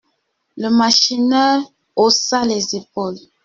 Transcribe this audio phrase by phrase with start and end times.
[0.57, 1.61] Le machineur
[1.95, 3.19] haussa les épaules.